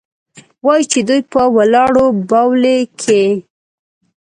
وايي 0.65 0.83
چې 0.91 0.99
دوى 1.07 1.21
په 1.31 1.41
ولاړو 1.55 2.05
بولې 2.29 2.77
کيې. 3.01 3.27